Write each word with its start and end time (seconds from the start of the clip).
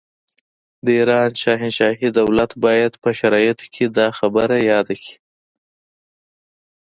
د 0.85 0.87
ایران 0.99 1.31
شاهنشاهي 1.43 2.09
دولت 2.19 2.51
باید 2.65 2.93
په 3.03 3.09
شرایطو 3.19 3.65
کې 3.73 3.85
دا 3.97 4.07
خبره 4.17 4.55
یاده 4.71 4.95
کړي. 5.03 5.15